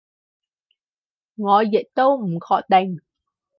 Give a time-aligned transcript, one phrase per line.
[1.35, 3.01] 我亦都唔確定